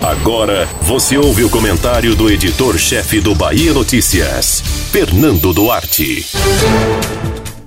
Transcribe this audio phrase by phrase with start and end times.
[0.00, 6.26] Agora você ouve o comentário do editor-chefe do Bahia Notícias, Fernando Duarte.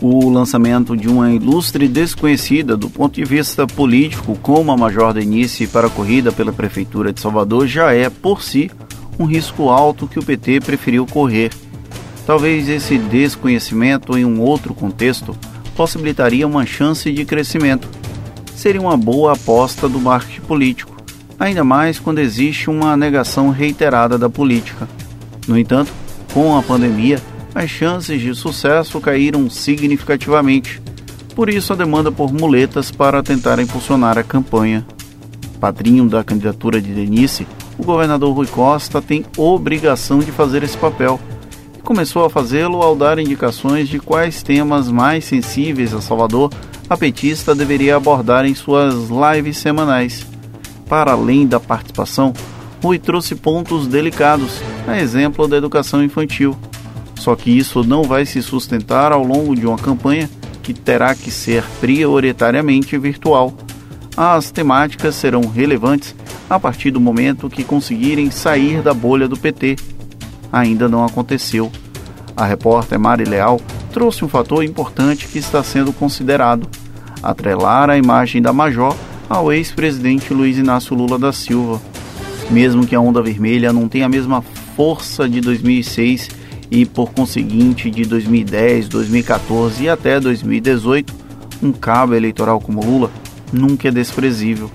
[0.00, 5.66] O lançamento de uma ilustre desconhecida do ponto de vista político, como a Major Denise
[5.66, 8.70] para a corrida pela Prefeitura de Salvador, já é, por si,
[9.18, 11.50] um risco alto que o PT preferiu correr.
[12.26, 15.36] Talvez esse desconhecimento, em um outro contexto,
[15.76, 17.88] possibilitaria uma chance de crescimento.
[18.56, 20.91] Seria uma boa aposta do marketing político,
[21.42, 24.88] ainda mais quando existe uma negação reiterada da política.
[25.48, 25.92] No entanto,
[26.32, 27.20] com a pandemia,
[27.52, 30.80] as chances de sucesso caíram significativamente.
[31.34, 34.86] Por isso, a demanda por muletas para tentar impulsionar a campanha.
[35.58, 37.44] Padrinho da candidatura de Denise,
[37.76, 41.18] o governador Rui Costa tem obrigação de fazer esse papel
[41.76, 46.52] e começou a fazê-lo ao dar indicações de quais temas mais sensíveis a Salvador
[46.88, 50.31] a petista deveria abordar em suas lives semanais.
[50.92, 52.34] Para além da participação,
[52.82, 56.54] Rui trouxe pontos delicados, a exemplo da educação infantil.
[57.14, 60.28] Só que isso não vai se sustentar ao longo de uma campanha
[60.62, 63.54] que terá que ser prioritariamente virtual.
[64.14, 66.14] As temáticas serão relevantes
[66.50, 69.76] a partir do momento que conseguirem sair da bolha do PT.
[70.52, 71.72] Ainda não aconteceu.
[72.36, 73.58] A repórter Mari Leal
[73.94, 76.68] trouxe um fator importante que está sendo considerado:
[77.22, 78.94] atrelar a imagem da Major
[79.32, 81.80] ao ex-presidente Luiz Inácio Lula da Silva.
[82.50, 84.42] Mesmo que a onda vermelha não tenha a mesma
[84.76, 86.28] força de 2006
[86.70, 91.14] e, por conseguinte, de 2010, 2014 e até 2018,
[91.62, 93.10] um cabo eleitoral como Lula
[93.50, 94.70] nunca é desprezível.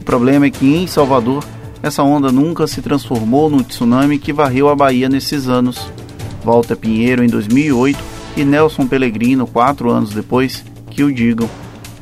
[0.00, 1.44] O problema é que em Salvador,
[1.82, 5.78] essa onda nunca se transformou no tsunami que varreu a Bahia nesses anos.
[6.42, 7.98] Walter Pinheiro em 2008
[8.34, 11.48] e Nelson Pellegrino quatro anos depois que o digam.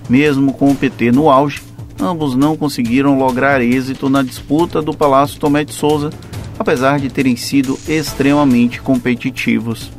[0.09, 1.68] Mesmo com o PT no auge,
[2.01, 6.11] ambos não conseguiram lograr êxito na disputa do Palácio Tomé de Souza
[6.59, 9.91] apesar de terem sido extremamente competitivos.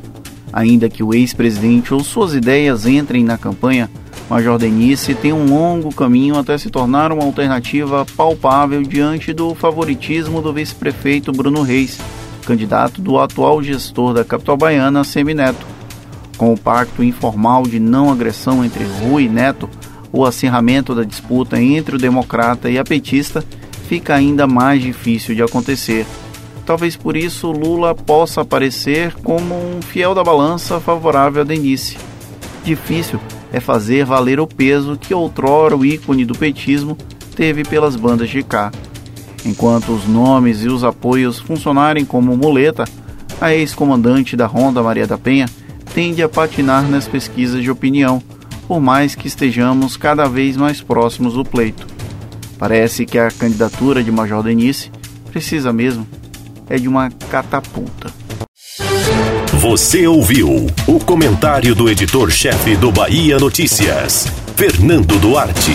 [0.52, 3.90] Ainda que o ex-presidente ou suas ideias entrem na campanha,
[4.30, 10.42] Major Denise tem um longo caminho até se tornar uma alternativa palpável diante do favoritismo
[10.42, 12.00] do vice-prefeito Bruno Reis,
[12.46, 15.66] candidato do atual gestor da capital baiana, Semineto.
[16.38, 19.70] Com o pacto informal de não agressão entre Rui e Neto,
[20.12, 23.44] o acirramento da disputa entre o democrata e a petista
[23.88, 26.06] fica ainda mais difícil de acontecer.
[26.66, 31.98] Talvez por isso Lula possa aparecer como um fiel da balança favorável a Denise.
[32.64, 33.20] Difícil
[33.52, 36.96] é fazer valer o peso que outrora o ícone do petismo
[37.36, 38.72] teve pelas bandas de cá.
[39.46, 42.84] Enquanto os nomes e os apoios funcionarem como muleta,
[43.40, 45.48] a ex-comandante da Ronda Maria da Penha
[45.94, 48.22] tende a patinar nas pesquisas de opinião,
[48.70, 51.88] por mais que estejamos cada vez mais próximos do pleito.
[52.60, 54.92] Parece que a candidatura de Major Denise
[55.32, 56.08] precisa mesmo
[56.70, 58.14] é de uma catapulta.
[59.54, 65.74] Você ouviu o comentário do editor-chefe do Bahia Notícias, Fernando Duarte.